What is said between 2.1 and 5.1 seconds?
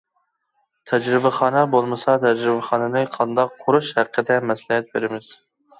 تەجرىبىخانىنى قانداق قۇرۇش ھەققىدە مەسلىھەت